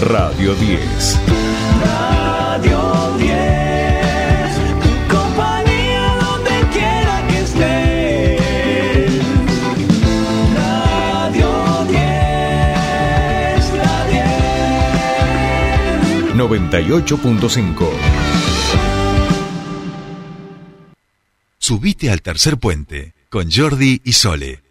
Radio 0.00 0.54
10. 0.54 1.20
Radio 1.84 3.18
10. 3.18 3.36
Tu 4.80 4.88
compañía 5.14 6.16
donde 6.22 6.56
quiera 6.72 7.26
que 7.28 7.40
estés. 7.40 8.40
Radio 10.56 11.50
10. 11.88 12.00
La 13.76 14.06
10. 16.24 16.34
98.5. 16.34 17.90
Subite 21.58 22.10
al 22.10 22.22
tercer 22.22 22.56
puente 22.56 23.12
con 23.28 23.50
Jordi 23.50 24.00
y 24.02 24.14
Sole. 24.14 24.69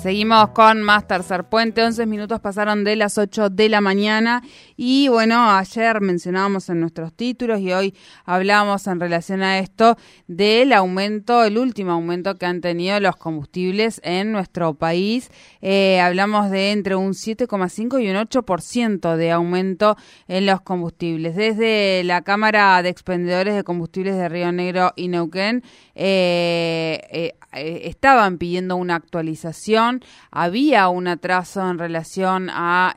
Seguimos 0.00 0.48
con 0.50 0.82
más 0.82 1.06
Tercer 1.06 1.44
Puente. 1.44 1.82
11 1.82 2.06
minutos 2.06 2.40
pasaron 2.40 2.84
de 2.84 2.96
las 2.96 3.18
8 3.18 3.50
de 3.50 3.68
la 3.68 3.80
mañana. 3.80 4.42
Y 4.82 5.08
bueno, 5.08 5.50
ayer 5.50 6.00
mencionábamos 6.00 6.70
en 6.70 6.80
nuestros 6.80 7.12
títulos 7.12 7.60
y 7.60 7.70
hoy 7.70 7.94
hablamos 8.24 8.86
en 8.86 8.98
relación 8.98 9.42
a 9.42 9.58
esto 9.58 9.98
del 10.26 10.72
aumento, 10.72 11.44
el 11.44 11.58
último 11.58 11.92
aumento 11.92 12.38
que 12.38 12.46
han 12.46 12.62
tenido 12.62 12.98
los 12.98 13.16
combustibles 13.16 14.00
en 14.02 14.32
nuestro 14.32 14.72
país. 14.72 15.30
Eh, 15.60 16.00
hablamos 16.00 16.50
de 16.50 16.72
entre 16.72 16.96
un 16.96 17.12
7,5 17.12 18.02
y 18.02 18.08
un 18.08 18.16
8% 18.16 19.16
de 19.16 19.30
aumento 19.32 19.98
en 20.28 20.46
los 20.46 20.62
combustibles. 20.62 21.36
Desde 21.36 22.02
la 22.04 22.22
Cámara 22.22 22.82
de 22.82 22.88
Expendedores 22.88 23.54
de 23.54 23.64
Combustibles 23.64 24.16
de 24.16 24.30
Río 24.30 24.50
Negro 24.50 24.94
y 24.96 25.08
Neuquén 25.08 25.62
eh, 25.94 27.02
eh, 27.10 27.34
eh, 27.52 27.82
estaban 27.84 28.38
pidiendo 28.38 28.76
una 28.76 28.94
actualización, 28.94 30.02
había 30.30 30.88
un 30.88 31.06
atraso 31.08 31.68
en 31.68 31.78
relación 31.78 32.48
a 32.50 32.94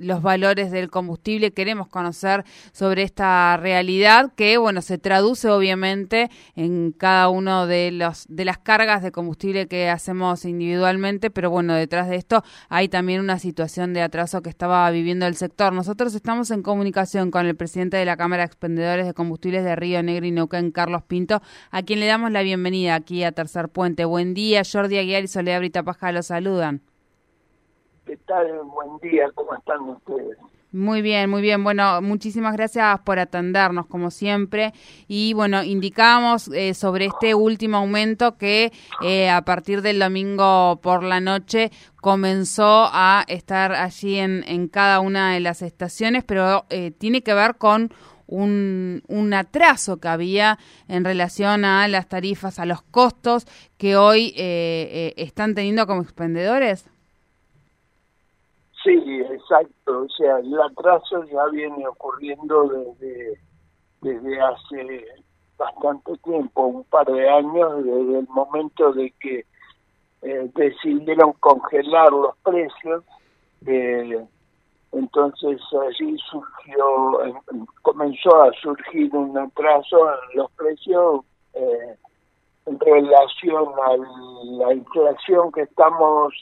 los 0.00 0.22
valores 0.22 0.59
del 0.68 0.90
combustible. 0.90 1.52
Queremos 1.52 1.88
conocer 1.88 2.44
sobre 2.72 3.02
esta 3.02 3.56
realidad 3.56 4.32
que, 4.36 4.58
bueno, 4.58 4.82
se 4.82 4.98
traduce 4.98 5.48
obviamente 5.48 6.30
en 6.56 6.92
cada 6.92 7.28
uno 7.28 7.66
de 7.66 7.90
los 7.92 8.26
de 8.28 8.44
las 8.44 8.58
cargas 8.58 9.02
de 9.02 9.12
combustible 9.12 9.66
que 9.66 9.88
hacemos 9.88 10.44
individualmente, 10.44 11.30
pero 11.30 11.50
bueno, 11.50 11.74
detrás 11.74 12.08
de 12.08 12.16
esto 12.16 12.42
hay 12.68 12.88
también 12.88 13.20
una 13.20 13.38
situación 13.38 13.94
de 13.94 14.02
atraso 14.02 14.42
que 14.42 14.50
estaba 14.50 14.90
viviendo 14.90 15.26
el 15.26 15.36
sector. 15.36 15.72
Nosotros 15.72 16.14
estamos 16.14 16.50
en 16.50 16.62
comunicación 16.62 17.30
con 17.30 17.46
el 17.46 17.56
presidente 17.56 17.96
de 17.96 18.04
la 18.04 18.16
Cámara 18.16 18.42
de 18.42 18.46
Expendedores 18.46 19.06
de 19.06 19.14
Combustibles 19.14 19.64
de 19.64 19.76
Río 19.76 20.02
Negro 20.02 20.26
y 20.26 20.30
Neuquén, 20.30 20.70
Carlos 20.70 21.02
Pinto, 21.04 21.42
a 21.70 21.82
quien 21.82 22.00
le 22.00 22.06
damos 22.06 22.30
la 22.30 22.42
bienvenida 22.42 22.94
aquí 22.94 23.24
a 23.24 23.32
Tercer 23.32 23.68
Puente. 23.68 24.04
Buen 24.04 24.34
día, 24.34 24.62
Jordi 24.70 24.98
Aguiar 24.98 25.24
y 25.24 25.28
Soledad 25.28 25.60
Brita 25.60 25.82
Paja 25.82 26.12
los 26.12 26.26
saludan. 26.26 26.89
¿Qué 28.10 28.16
tal? 28.26 28.62
Buen 28.64 28.98
día, 28.98 29.30
¿cómo 29.36 29.54
están 29.54 29.82
ustedes? 29.82 30.36
Muy 30.72 31.00
bien, 31.00 31.30
muy 31.30 31.42
bien. 31.42 31.62
Bueno, 31.62 32.02
muchísimas 32.02 32.54
gracias 32.56 32.98
por 33.02 33.20
atendernos, 33.20 33.86
como 33.86 34.10
siempre. 34.10 34.72
Y 35.06 35.32
bueno, 35.34 35.62
indicábamos 35.62 36.48
eh, 36.48 36.74
sobre 36.74 37.06
este 37.06 37.36
último 37.36 37.76
aumento 37.76 38.36
que 38.36 38.72
eh, 39.04 39.30
a 39.30 39.42
partir 39.42 39.80
del 39.80 40.00
domingo 40.00 40.80
por 40.82 41.04
la 41.04 41.20
noche 41.20 41.70
comenzó 42.00 42.88
a 42.92 43.24
estar 43.28 43.74
allí 43.74 44.18
en, 44.18 44.42
en 44.48 44.66
cada 44.66 44.98
una 44.98 45.34
de 45.34 45.38
las 45.38 45.62
estaciones, 45.62 46.24
pero 46.24 46.64
eh, 46.68 46.90
tiene 46.90 47.22
que 47.22 47.34
ver 47.34 47.58
con 47.58 47.92
un, 48.26 49.04
un 49.06 49.34
atraso 49.34 49.98
que 49.98 50.08
había 50.08 50.58
en 50.88 51.04
relación 51.04 51.64
a 51.64 51.86
las 51.86 52.08
tarifas, 52.08 52.58
a 52.58 52.66
los 52.66 52.82
costos 52.82 53.46
que 53.78 53.96
hoy 53.96 54.34
eh, 54.36 54.88
eh, 54.92 55.14
están 55.16 55.54
teniendo 55.54 55.86
como 55.86 56.02
expendedores. 56.02 56.86
Sí, 58.82 59.22
exacto. 59.30 60.02
O 60.02 60.08
sea, 60.08 60.38
el 60.38 60.60
atraso 60.60 61.24
ya 61.24 61.46
viene 61.46 61.86
ocurriendo 61.86 62.64
desde, 62.68 63.40
desde 64.00 64.40
hace 64.40 65.06
bastante 65.58 66.16
tiempo, 66.24 66.66
un 66.66 66.84
par 66.84 67.06
de 67.06 67.28
años, 67.28 67.84
desde 67.84 68.18
el 68.20 68.28
momento 68.28 68.92
de 68.92 69.12
que 69.20 69.44
eh, 70.22 70.50
decidieron 70.54 71.32
congelar 71.34 72.10
los 72.12 72.36
precios. 72.38 73.04
Eh, 73.66 74.24
entonces 74.92 75.60
allí 75.86 76.16
surgió, 76.30 77.20
comenzó 77.82 78.42
a 78.42 78.52
surgir 78.60 79.14
un 79.14 79.36
atraso 79.38 80.14
en 80.14 80.38
los 80.38 80.50
precios 80.52 81.24
eh, 81.54 81.96
en 82.66 82.80
relación 82.80 83.68
a 83.84 83.96
la 84.44 84.74
inflación 84.74 85.52
que 85.52 85.62
estamos 85.62 86.34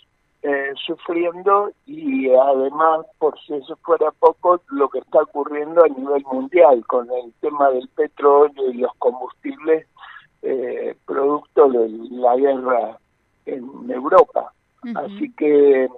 eh, 0.42 0.72
sufriendo 0.86 1.72
y 1.84 2.30
además, 2.30 3.06
por 3.18 3.38
si 3.40 3.54
eso 3.54 3.76
fuera 3.82 4.12
poco, 4.12 4.60
lo 4.70 4.88
que 4.88 5.00
está 5.00 5.22
ocurriendo 5.22 5.84
a 5.84 5.88
nivel 5.88 6.24
mundial 6.30 6.84
con 6.86 7.10
el 7.10 7.32
tema 7.40 7.70
del 7.70 7.88
petróleo 7.88 8.70
y 8.70 8.74
los 8.74 8.94
combustibles 8.98 9.86
eh, 10.42 10.96
producto 11.06 11.68
de 11.70 11.88
la 12.10 12.36
guerra 12.36 12.98
en 13.46 13.90
Europa. 13.90 14.52
Así 14.94 15.32
que 15.32 15.88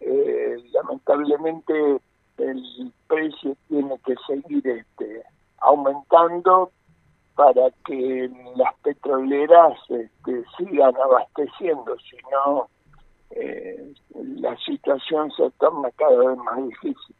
eh, 0.00 0.56
lamentablemente 0.72 1.98
el 2.38 2.92
precio 3.06 3.54
tiene 3.68 3.98
que 4.06 4.14
seguir 4.26 4.66
este 4.66 5.22
aumentando 5.58 6.70
para 7.34 7.70
que 7.84 8.30
las 8.56 8.74
petroleras 8.82 9.78
este, 9.90 10.44
sigan 10.56 10.96
abasteciendo, 10.96 11.96
si 11.98 12.16
no 12.32 12.68
eh, 13.30 13.94
la 14.14 14.56
situación 14.58 15.30
se 15.32 15.50
torna 15.58 15.90
cada 15.92 16.16
vez 16.16 16.38
más 16.38 16.66
difícil. 16.66 17.16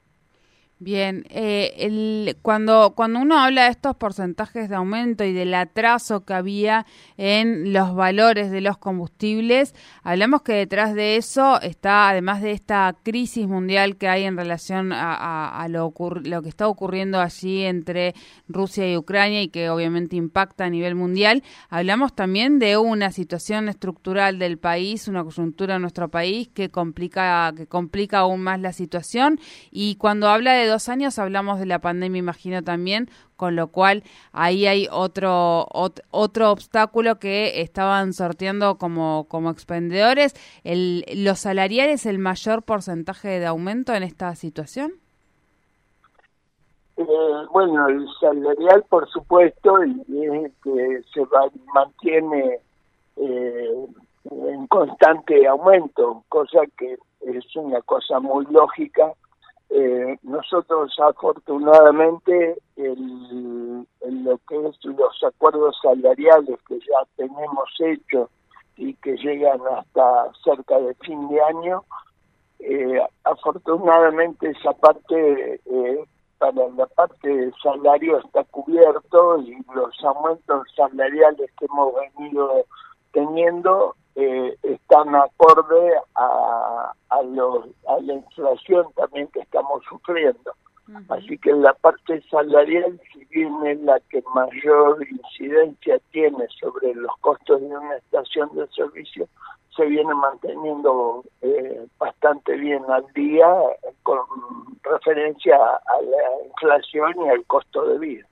Bien, 0.81 1.25
eh, 1.31 1.75
el, 1.78 2.37
cuando, 2.41 2.93
cuando 2.94 3.19
uno 3.19 3.37
habla 3.41 3.65
de 3.65 3.71
estos 3.71 3.97
porcentajes 3.97 4.69
de 4.69 4.77
aumento 4.77 5.25
y 5.25 5.33
del 5.33 5.53
atraso 5.55 6.25
que 6.25 6.34
había 6.34 6.87
en 7.16 7.72
los 7.72 7.97
valores 7.97 8.53
de 8.53 8.61
los 8.61 8.78
combustibles, 8.78 9.75
hablamos 10.05 10.43
que 10.43 10.53
detrás 10.53 10.94
de 10.94 11.17
eso 11.17 11.61
está, 11.62 12.09
además 12.09 12.43
de 12.43 12.53
esta 12.53 12.94
crisis 13.03 13.49
mundial 13.49 13.97
que 13.97 14.06
hay 14.06 14.22
en 14.22 14.37
relación 14.37 14.93
a, 14.93 15.67
lo, 15.69 15.93
que 15.93 16.49
está 16.49 16.69
ocurriendo 16.69 17.21
allí 17.21 17.65
entre 17.65 18.15
Rusia 18.47 18.88
y 18.88 18.97
Ucrania 18.97 19.43
y 19.43 19.49
que 19.49 19.71
obviamente 19.71 20.15
impacta 20.15 20.67
a 20.67 20.71
nivel 20.71 20.94
mundial, 20.94 21.43
hablamos 21.71 22.15
también 22.15 22.61
de 22.61 22.77
una 22.77 23.11
situación 23.11 23.69
estructural 23.69 24.38
del 24.38 24.59
país, 24.59 25.09
una 25.09 25.25
coyuntura 25.25 25.75
en 25.75 25.83
nuestro 25.83 26.09
país 26.09 26.49
que 26.55 26.69
complica, 26.69 27.53
que 27.56 27.67
complica 27.67 28.21
aún 28.21 28.43
más 28.43 28.61
la 28.61 28.72
situación. 28.72 29.41
Y 29.72 29.97
cuando 29.97 30.28
habla 30.28 30.53
de 30.53 30.68
dos 30.69 30.89
años 30.89 31.19
hablamos 31.19 31.59
de 31.59 31.67
la 31.67 31.81
pandemia, 31.81 32.19
imagino 32.19 32.62
también, 32.62 33.09
con 33.37 33.56
lo 33.56 33.69
cual 33.69 34.03
ahí 34.33 34.67
hay 34.67 34.89
otro 34.91 35.67
ot, 35.71 36.01
otro 36.11 36.51
obstáculo 36.51 37.19
que 37.19 37.61
estaban 37.61 38.12
sorteando 38.12 38.79
como, 38.79 39.27
como 39.29 39.51
expendedores. 39.51 40.34
El, 40.65 41.05
¿Los 41.15 41.41
salariales 41.41 42.06
el 42.06 42.19
mayor 42.19 42.62
porcentaje 42.62 43.41
de 43.41 43.47
aumento 43.47 43.95
en 43.95 44.03
esta 44.03 44.34
situación? 44.34 44.93
Eh, 46.97 47.05
bueno, 47.53 47.89
el 47.89 48.06
salarial, 48.21 48.85
por 48.89 49.09
supuesto, 49.09 49.85
y 49.85 50.25
es 50.25 50.53
que 50.65 51.00
se 51.15 51.23
mantiene 51.73 52.59
eh, 53.17 53.87
en 54.31 54.67
constante 54.67 55.47
aumento, 55.47 56.25
cosa 56.29 56.61
que 56.77 56.97
es 57.21 57.56
una 57.56 57.81
cosa 57.83 58.21
muy 58.21 58.47
lógica 58.50 59.12
eh, 59.71 60.19
nosotros 60.23 60.95
afortunadamente 60.99 62.56
el, 62.77 63.87
en 64.01 64.25
lo 64.25 64.39
que 64.49 64.56
es 64.67 64.76
los 64.85 65.23
acuerdos 65.23 65.76
salariales 65.82 66.59
que 66.67 66.79
ya 66.79 67.06
tenemos 67.17 67.69
hechos 67.81 68.31
y 68.76 68.94
que 68.94 69.17
llegan 69.17 69.61
hasta 69.76 70.32
cerca 70.43 70.79
de 70.79 70.94
fin 70.94 71.29
de 71.29 71.43
año, 71.43 71.85
eh, 72.61 73.00
afortunadamente 73.25 74.50
esa 74.50 74.73
parte 74.73 75.61
eh, 75.65 76.05
para 76.38 76.69
la 76.76 76.87
parte 76.87 77.29
de 77.29 77.53
salario 77.62 78.19
está 78.19 78.44
cubierto 78.44 79.38
y 79.41 79.56
los 79.75 80.05
aumentos 80.05 80.67
salariales 80.76 81.50
que 81.59 81.67
hemos 81.67 81.93
venido 82.17 82.65
teniendo 83.12 83.97
eh, 84.20 84.56
están 84.65 85.15
acorde 85.15 85.94
a, 86.17 86.93
a, 87.11 87.23
los, 87.23 87.67
a 87.87 88.00
la 88.00 88.15
inflación 88.15 88.87
también 88.97 89.29
que 89.29 89.41
estamos 89.41 89.82
sufriendo. 89.88 90.53
Uh 90.88 90.93
-huh. 90.93 91.19
Así 91.19 91.38
que 91.38 91.53
la 91.53 91.73
parte 91.75 92.20
salarial, 92.29 93.00
si 93.12 93.25
bien 93.26 93.55
es 93.65 93.81
la 93.82 94.00
que 94.11 94.23
mayor 94.35 95.06
incidencia 95.09 96.00
tiene 96.11 96.44
sobre 96.61 96.94
los 96.94 97.15
costos 97.20 97.61
de 97.61 97.67
una 97.67 97.97
estación 97.97 98.49
de 98.56 98.67
servicio, 98.69 99.29
se 99.76 99.85
viene 99.87 100.12
manteniendo 100.15 101.23
eh, 101.43 101.87
bastante 101.99 102.56
bien 102.56 102.82
al 102.88 103.06
día 103.15 103.47
con 104.03 104.19
referencia 104.82 105.56
a 105.56 106.03
la 106.03 106.47
inflación 106.47 107.15
y 107.25 107.29
al 107.29 107.44
costo 107.47 107.85
de 107.87 107.99
vida. 107.99 108.26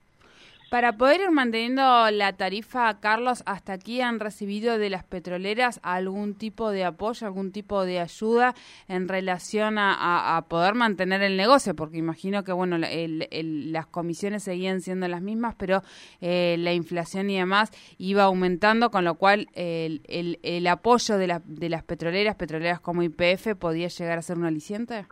Para 0.71 0.97
poder 0.97 1.21
ir 1.21 1.31
manteniendo 1.31 2.11
la 2.11 2.33
tarifa, 2.33 2.99
Carlos, 2.99 3.45
hasta 3.47 3.75
aquí 3.75 4.01
han 4.01 4.19
recibido 4.19 4.79
de 4.79 4.91
las 4.91 5.05
petroleras 5.05 5.79
algún 5.85 6.35
tipo 6.35 6.73
de 6.73 6.85
apoyo, 6.85 7.25
algún 7.25 7.53
tipo 7.53 7.85
de 7.85 8.01
ayuda 8.01 8.53
en 8.89 9.07
relación 9.07 9.77
a, 9.79 10.45
poder 10.49 10.75
mantener 10.75 11.23
el 11.23 11.37
negocio, 11.37 11.77
porque 11.77 11.99
imagino 11.99 12.43
que 12.43 12.51
bueno, 12.53 12.79
las 12.79 13.87
comisiones 13.87 14.43
seguían 14.43 14.81
siendo 14.81 15.07
las 15.07 15.23
mismas, 15.23 15.55
pero 15.55 15.83
eh, 16.21 16.57
la 16.59 16.73
inflación 16.73 17.31
y 17.31 17.37
demás 17.37 17.71
iba 17.99 18.25
aumentando, 18.25 18.91
con 18.91 19.05
lo 19.05 19.15
cual 19.15 19.47
el, 19.55 20.03
el, 20.43 20.67
apoyo 20.67 21.17
de, 21.17 21.41
de 21.45 21.69
las 21.69 21.85
petroleras, 21.85 22.35
petroleras 22.35 22.81
como 22.81 23.05
IPF, 23.05 23.55
podía 23.57 23.87
llegar 23.87 24.19
a 24.19 24.23
ser 24.23 24.37
un 24.37 24.47
aliciente. 24.47 25.07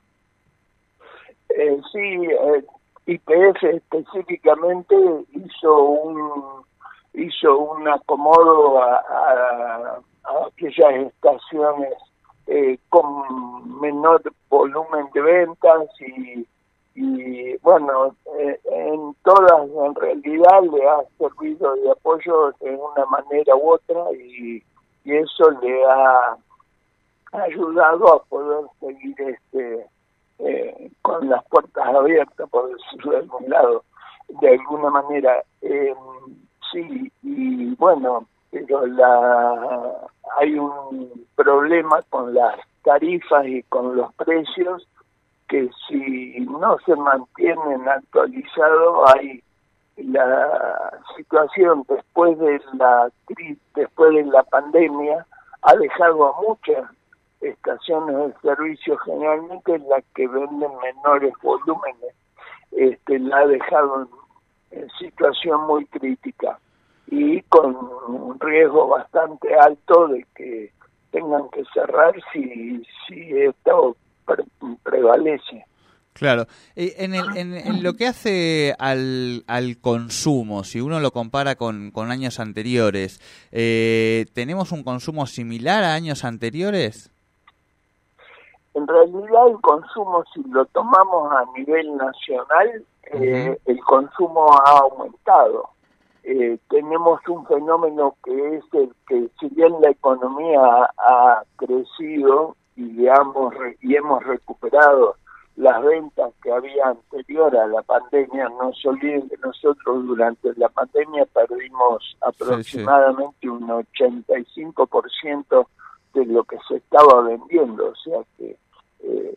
Eh, 1.50 1.80
sí, 1.92 1.98
eh, 1.98 2.64
IPF 3.06 3.62
específicamente 3.62 4.94
hizo 5.32 5.82
un 5.84 6.64
hizo 7.12 7.58
un 7.58 7.86
acomodo 7.86 8.82
a, 8.82 10.00
aquellas 10.46 10.94
estaciones 11.06 11.92
eh, 12.46 12.78
con 12.88 13.80
menor 13.80 14.22
volumen 14.48 15.08
de 15.14 15.20
ventas 15.20 15.88
y, 16.00 16.46
y 16.94 17.56
bueno, 17.58 18.16
eh, 18.38 18.58
en 18.64 19.14
todas 19.22 19.68
en 19.68 19.94
realidad 19.94 20.62
le 20.62 20.88
ha 20.88 20.98
servido 21.18 21.74
de 21.76 21.90
apoyo 21.90 22.52
de 22.60 22.70
una 22.70 23.06
manera 23.06 23.54
u 23.54 23.72
otra 23.72 24.12
y, 24.12 24.62
y 25.04 25.14
eso 25.14 25.50
le 25.62 25.84
ha 25.84 26.36
ayudado 27.32 28.14
a 28.14 28.24
poder 28.24 28.66
seguir 28.80 29.14
este 29.20 29.86
eh, 30.38 30.90
con 31.02 31.28
las 31.28 31.44
puertas 31.44 31.86
abiertas, 31.86 32.48
por 32.50 32.70
decirlo 32.74 33.12
de 33.12 33.18
algún 33.18 33.50
lado, 33.50 33.84
de 34.40 34.48
alguna 34.50 34.90
manera. 34.90 35.42
Eh, 35.62 35.94
sí, 36.72 37.12
y 37.22 37.74
bueno, 37.76 38.26
pero 38.50 38.86
la, 38.86 40.08
hay 40.38 40.58
un 40.58 41.26
problema 41.34 42.02
con 42.10 42.34
las 42.34 42.58
tarifas 42.82 43.46
y 43.46 43.62
con 43.64 43.96
los 43.96 44.12
precios 44.14 44.86
que 45.48 45.70
si 45.88 46.40
no 46.40 46.78
se 46.86 46.96
mantienen 46.96 47.88
actualizados 47.88 49.10
hay 49.14 49.42
la 49.96 51.00
situación 51.16 51.84
después 51.88 52.38
de 52.38 52.60
la 52.74 53.10
después 53.74 54.14
de 54.14 54.24
la 54.24 54.42
pandemia 54.44 55.26
ha 55.62 55.76
dejado 55.76 56.26
a 56.26 56.40
muchas 56.42 56.90
estaciones 57.48 58.16
de 58.16 58.34
servicio 58.40 58.96
generalmente 58.98 59.78
las 59.80 60.04
que 60.14 60.26
venden 60.26 60.70
menores 60.82 61.32
volúmenes 61.42 62.14
este 62.72 63.18
la 63.18 63.38
ha 63.38 63.46
dejado 63.46 64.08
en, 64.70 64.88
situación 64.98 65.66
muy 65.66 65.86
crítica 65.86 66.58
y 67.06 67.40
con 67.42 67.76
un 68.08 68.40
riesgo 68.40 68.88
bastante 68.88 69.54
alto 69.54 70.08
de 70.08 70.26
que 70.34 70.72
tengan 71.12 71.48
que 71.50 71.62
cerrar 71.72 72.14
si 72.32 72.82
si 73.06 73.38
esto 73.38 73.96
prevalece 74.82 75.64
Claro, 76.14 76.46
eh, 76.76 76.94
en, 76.98 77.12
el, 77.12 77.36
en, 77.36 77.82
lo 77.82 77.94
que 77.94 78.06
hace 78.06 78.72
al, 78.78 79.42
al 79.48 79.78
consumo, 79.78 80.62
si 80.62 80.80
uno 80.80 81.00
lo 81.00 81.10
compara 81.10 81.56
con, 81.56 81.90
con 81.90 82.12
años 82.12 82.38
anteriores, 82.38 83.20
eh, 83.50 84.26
¿tenemos 84.32 84.70
un 84.70 84.84
consumo 84.84 85.26
similar 85.26 85.82
a 85.82 85.94
años 85.94 86.24
anteriores? 86.24 87.10
En 88.74 88.88
realidad 88.88 89.46
el 89.48 89.60
consumo, 89.60 90.24
si 90.34 90.42
lo 90.50 90.64
tomamos 90.66 91.32
a 91.32 91.44
nivel 91.56 91.96
nacional, 91.96 92.84
eh, 93.12 93.58
el 93.66 93.80
consumo 93.84 94.52
ha 94.52 94.78
aumentado. 94.80 95.70
Eh, 96.24 96.58
tenemos 96.68 97.20
un 97.28 97.46
fenómeno 97.46 98.16
que 98.24 98.56
es 98.56 98.64
el 98.72 98.92
que 99.06 99.28
si 99.38 99.48
bien 99.50 99.74
la 99.80 99.90
economía 99.90 100.90
ha, 100.98 101.42
crecido 101.56 102.56
y, 102.76 103.06
hemos, 103.06 103.54
y 103.80 103.94
hemos 103.94 104.24
recuperado 104.24 105.16
las 105.56 105.82
ventas 105.84 106.32
que 106.42 106.50
había 106.50 106.88
anterior 106.88 107.56
a 107.56 107.66
la 107.68 107.82
pandemia, 107.82 108.48
no 108.60 108.72
se 108.72 108.88
olviden 108.88 109.28
que 109.28 109.36
nosotros 109.36 110.04
durante 110.06 110.52
la 110.56 110.68
pandemia 110.68 111.26
perdimos 111.26 112.16
aproximadamente 112.22 113.48
un 113.48 113.68
85% 113.68 115.66
de 116.14 116.26
lo 116.26 116.42
que 116.44 116.56
se 116.66 116.76
estaba 116.76 117.22
vendiendo, 117.22 117.88
o 117.88 117.94
sea 117.96 118.20
que 118.36 118.56
eh, 119.00 119.34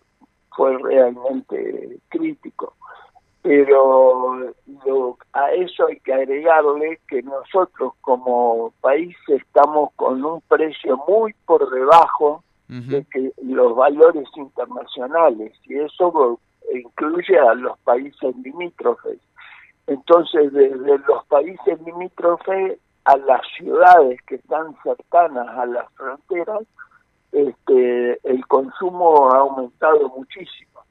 fue 0.55 0.77
realmente 0.77 1.99
crítico. 2.09 2.73
Pero 3.41 4.53
a 5.31 5.51
eso 5.53 5.87
hay 5.87 5.99
que 6.01 6.13
agregarle 6.13 6.99
que 7.07 7.21
nosotros 7.23 7.93
como 8.01 8.73
país 8.81 9.15
estamos 9.27 9.91
con 9.95 10.25
un 10.25 10.41
precio 10.41 10.97
muy 11.07 11.33
por 11.45 11.69
debajo 11.69 12.43
de 12.67 13.05
que 13.05 13.31
los 13.41 13.77
valores 13.77 14.27
internacionales 14.35 15.53
y 15.63 15.77
eso 15.79 16.37
incluye 16.73 17.39
a 17.39 17.53
los 17.53 17.77
países 17.79 18.35
limítrofes. 18.37 19.19
Entonces, 19.87 20.51
desde 20.51 20.97
los 20.99 21.25
países 21.27 21.81
limítrofes 21.85 22.77
a 23.05 23.15
las 23.15 23.41
ciudades 23.57 24.21
que 24.23 24.35
están 24.35 24.75
cercanas 24.83 25.47
a 25.47 25.65
las 25.65 25.89
fronteras, 25.93 26.63
este, 27.37 28.19
el 28.23 28.45
consumo 28.47 29.31
ha 29.31 29.39
aumentado 29.39 30.09
muchísimo 30.09 30.81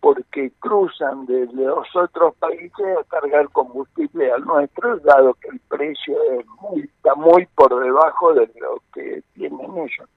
porque 0.00 0.50
cruzan 0.58 1.26
desde 1.26 1.64
los 1.64 1.86
otros 1.94 2.34
países 2.36 2.86
a 3.00 3.04
cargar 3.04 3.48
combustible 3.50 4.32
al 4.32 4.44
nuestro, 4.44 4.98
dado 4.98 5.34
que 5.34 5.48
el 5.48 5.60
precio 5.60 6.16
es 6.40 6.46
muy, 6.60 6.80
está 6.80 7.14
muy 7.14 7.46
por 7.54 7.80
debajo 7.80 8.34
de 8.34 8.50
lo 8.60 8.82
que 8.92 9.22
tienen 9.34 9.60
ellos. 9.76 10.08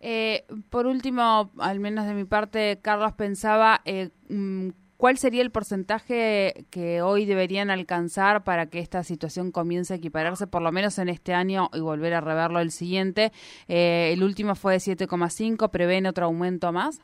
eh, 0.00 0.44
por 0.70 0.86
último, 0.86 1.50
al 1.58 1.80
menos 1.80 2.06
de 2.06 2.14
mi 2.14 2.24
parte, 2.24 2.78
Carlos 2.80 3.12
pensaba 3.12 3.80
eh, 3.84 4.10
mm, 4.28 4.70
¿Cuál 4.96 5.18
sería 5.18 5.42
el 5.42 5.50
porcentaje 5.50 6.64
que 6.70 7.02
hoy 7.02 7.26
deberían 7.26 7.70
alcanzar 7.70 8.44
para 8.44 8.66
que 8.66 8.78
esta 8.78 9.02
situación 9.02 9.52
comience 9.52 9.92
a 9.92 9.96
equipararse, 9.98 10.46
por 10.46 10.62
lo 10.62 10.72
menos 10.72 10.98
en 10.98 11.10
este 11.10 11.34
año, 11.34 11.68
y 11.74 11.80
volver 11.80 12.14
a 12.14 12.22
reverlo 12.22 12.60
el 12.60 12.70
siguiente? 12.70 13.30
Eh, 13.68 14.12
el 14.14 14.22
último 14.22 14.54
fue 14.54 14.74
de 14.74 14.78
7,5, 14.78 15.70
¿prevén 15.70 16.06
otro 16.06 16.24
aumento 16.24 16.72
más? 16.72 17.02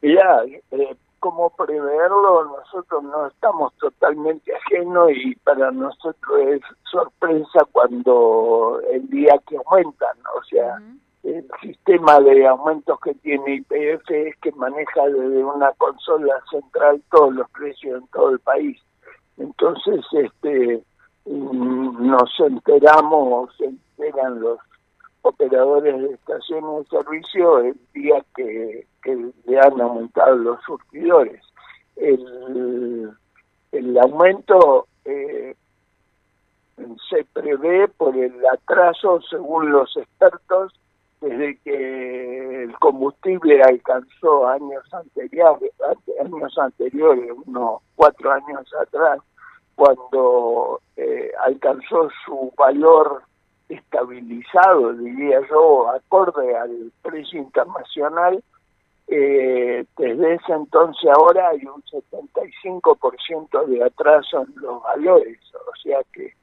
Ya, 0.00 0.42
eh, 0.70 0.96
como 1.18 1.50
preverlo, 1.50 2.56
nosotros 2.56 3.02
no 3.02 3.26
estamos 3.26 3.74
totalmente 3.74 4.54
ajenos 4.54 5.10
y 5.14 5.34
para 5.34 5.70
nosotros 5.70 6.40
es 6.48 6.62
sorpresa 6.90 7.66
cuando 7.70 8.80
el 8.90 9.06
día 9.10 9.34
que 9.46 9.58
aumentan, 9.58 10.16
o 10.34 10.42
sea 10.44 10.80
el 11.38 11.48
sistema 11.60 12.20
de 12.20 12.46
aumentos 12.46 12.98
que 13.00 13.14
tiene 13.14 13.56
IPF 13.56 14.10
es 14.10 14.36
que 14.38 14.52
maneja 14.52 15.06
desde 15.06 15.44
una 15.44 15.72
consola 15.72 16.34
central 16.50 17.02
todos 17.10 17.34
los 17.34 17.50
precios 17.50 18.00
en 18.00 18.08
todo 18.08 18.30
el 18.30 18.38
país. 18.40 18.80
Entonces, 19.36 20.04
este 20.12 20.82
nos 21.26 22.40
enteramos, 22.40 23.54
se 23.56 23.66
enteran 23.66 24.40
los 24.40 24.58
operadores 25.22 26.00
de 26.00 26.14
estaciones 26.14 26.88
de 26.90 26.98
servicio 26.98 27.58
el 27.58 27.76
día 27.92 28.24
que, 28.34 28.86
le 29.46 29.60
han 29.60 29.80
aumentado 29.80 30.36
los 30.36 30.62
surtidores. 30.62 31.42
El, 31.96 33.12
el 33.72 33.98
aumento 33.98 34.86
eh, 35.04 35.54
se 37.08 37.24
prevé 37.32 37.88
por 37.88 38.16
el 38.16 38.34
atraso, 38.46 39.20
según 39.22 39.70
los 39.70 39.96
expertos, 39.96 40.72
desde 41.20 41.58
que 41.58 42.62
el 42.64 42.78
combustible 42.78 43.62
alcanzó 43.62 44.48
años 44.48 44.82
anteriores, 44.92 45.72
años 46.20 46.58
anteriores, 46.58 47.30
unos 47.46 47.82
cuatro 47.94 48.32
años 48.32 48.66
atrás, 48.80 49.18
cuando 49.74 50.80
eh, 50.96 51.30
alcanzó 51.44 52.08
su 52.24 52.52
valor 52.56 53.22
estabilizado, 53.68 54.94
diría 54.94 55.40
yo, 55.48 55.90
acorde 55.90 56.56
al 56.56 56.92
precio 57.02 57.40
internacional, 57.40 58.42
eh, 59.06 59.84
desde 59.96 60.34
ese 60.34 60.52
entonces 60.52 61.10
ahora 61.10 61.48
hay 61.48 61.64
un 61.66 61.82
75% 61.82 63.66
de 63.66 63.84
atraso 63.84 64.42
en 64.42 64.54
los 64.56 64.82
valores, 64.82 65.38
o 65.54 65.76
sea 65.82 66.00
que 66.12 66.34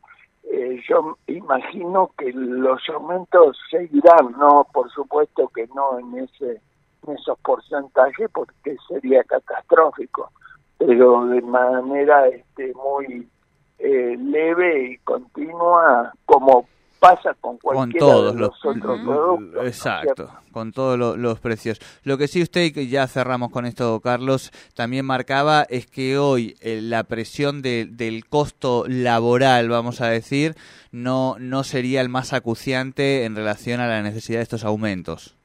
eh, 0.58 0.82
yo 0.90 1.18
imagino 1.28 2.12
que 2.18 2.32
los 2.34 2.82
aumentos 2.90 3.58
seguirán, 3.70 4.32
no, 4.40 4.66
por 4.74 4.90
supuesto 4.90 5.50
que 5.50 5.68
no 5.76 6.00
en 6.00 6.18
ese 6.18 6.62
en 7.06 7.14
esos 7.14 7.38
porcentajes 7.40 8.30
porque 8.34 8.76
sería 8.88 9.24
catastrófico, 9.24 10.32
pero 10.80 11.26
de 11.28 11.42
manera 11.42 12.28
este 12.28 12.74
muy 12.74 13.30
eh, 13.78 14.18
leve 14.20 14.94
y 14.94 14.98
continua, 15.00 16.12
como 16.26 16.68
pasa 17.00 17.34
con 17.40 17.58
cualquiera 17.58 18.00
todos 18.06 18.34
de 18.34 18.40
los, 18.42 18.50
los, 18.64 18.76
otros 18.76 19.00
lo- 19.00 19.06
productos. 19.06 19.54
¿no 19.56 19.62
es 19.62 19.68
exacto, 19.78 20.32
con 20.52 20.72
todos 20.72 20.98
lo- 21.00 21.16
los 21.16 21.40
precios. 21.40 21.80
Lo 22.04 22.18
que 22.18 22.28
sí 22.28 22.42
usted, 22.42 22.74
que 22.74 22.88
ya 22.88 23.08
cerramos 23.08 23.52
con 23.52 23.66
esto, 23.66 24.00
Carlos, 24.02 24.52
también 24.76 25.06
marcaba 25.06 25.66
es 25.70 25.86
que 25.88 26.18
hoy 26.18 26.56
eh, 26.62 26.82
la 26.82 27.04
presión 27.06 27.62
de- 27.62 27.88
del 27.90 28.26
costo 28.28 28.84
laboral, 28.88 29.70
vamos 29.70 30.02
a 30.02 30.08
decir, 30.10 30.56
no, 30.92 31.36
no 31.40 31.64
sería 31.64 32.02
el 32.02 32.10
más 32.10 32.34
acuciante 32.34 33.26
en 33.26 33.36
relación 33.36 33.80
a 33.80 33.88
la 33.88 34.02
necesidad 34.02 34.40
de 34.40 34.44
estos 34.44 34.64
aumentos. 34.66 35.37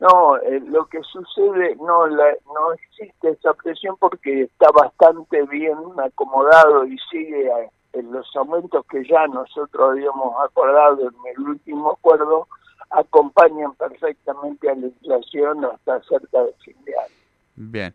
No, 0.00 0.36
eh, 0.36 0.60
lo 0.68 0.86
que 0.86 1.00
sucede, 1.02 1.74
no, 1.76 2.06
la, 2.06 2.26
no 2.46 2.72
existe 2.72 3.30
esa 3.30 3.52
presión 3.54 3.96
porque 3.98 4.42
está 4.42 4.70
bastante 4.70 5.42
bien 5.46 5.76
acomodado 6.02 6.84
y 6.86 6.96
sigue 7.10 7.50
a- 7.50 7.70
en 7.98 8.12
los 8.12 8.26
aumentos 8.36 8.84
que 8.86 9.02
ya 9.08 9.26
nosotros 9.26 9.90
habíamos 9.90 10.34
acordado 10.44 11.00
en 11.08 11.14
el 11.36 11.48
último 11.48 11.92
acuerdo, 11.92 12.46
acompañan 12.90 13.74
perfectamente 13.74 14.70
a 14.70 14.74
la 14.74 14.86
inflación 14.86 15.64
hasta 15.64 16.00
cerca 16.02 16.44
de 16.44 16.52
fin 16.64 16.76
de 16.84 16.92
año. 16.96 17.14
Bien. 17.56 17.92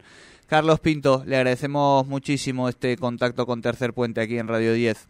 Carlos 0.47 0.79
Pinto, 0.81 1.23
le 1.25 1.37
agradecemos 1.37 2.05
muchísimo 2.07 2.67
este 2.67 2.97
contacto 2.97 3.45
con 3.45 3.61
Tercer 3.61 3.93
Puente 3.93 4.19
aquí 4.21 4.37
en 4.39 4.47
Radio 4.49 4.73
10. 4.73 5.07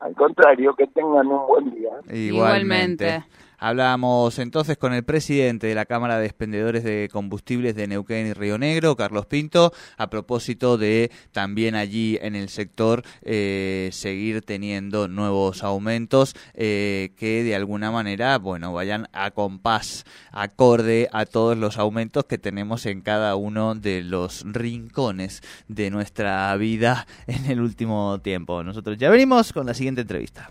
Al 0.00 0.14
contrario, 0.14 0.74
que 0.74 0.86
tengan 0.86 1.26
un 1.26 1.46
buen 1.46 1.70
día. 1.74 1.90
Igualmente. 2.12 3.24
Hablamos 3.58 4.38
entonces 4.38 4.76
con 4.76 4.92
el 4.92 5.04
presidente 5.04 5.66
de 5.66 5.74
la 5.74 5.86
Cámara 5.86 6.18
de 6.18 6.26
Expendedores 6.26 6.84
de 6.84 7.08
Combustibles 7.10 7.74
de 7.74 7.86
Neuquén 7.86 8.26
y 8.26 8.32
Río 8.32 8.58
Negro, 8.58 8.96
Carlos 8.96 9.26
Pinto, 9.26 9.72
a 9.96 10.10
propósito 10.10 10.76
de 10.76 11.10
también 11.32 11.74
allí 11.74 12.18
en 12.20 12.36
el 12.36 12.48
sector 12.48 13.02
eh, 13.22 13.88
seguir 13.92 14.42
teniendo 14.42 15.08
nuevos 15.08 15.62
aumentos 15.62 16.34
eh, 16.54 17.12
que 17.16 17.42
de 17.42 17.54
alguna 17.54 17.90
manera, 17.90 18.38
bueno, 18.38 18.72
vayan 18.72 19.08
a 19.12 19.30
compás, 19.30 20.04
acorde 20.32 21.08
a 21.12 21.24
todos 21.24 21.56
los 21.56 21.78
aumentos 21.78 22.24
que 22.26 22.38
tenemos 22.38 22.86
en 22.86 23.00
cada 23.00 23.36
uno 23.36 23.74
de 23.74 24.02
los 24.02 24.44
rincones 24.44 25.42
de 25.68 25.90
nuestra 25.90 26.54
vida 26.56 27.06
en 27.26 27.46
el 27.46 27.60
último 27.60 28.20
tiempo. 28.20 28.62
Nosotros 28.62 28.98
ya 28.98 29.10
venimos 29.10 29.52
con 29.52 29.66
la 29.66 29.74
siguiente 29.74 30.02
entrevista. 30.02 30.50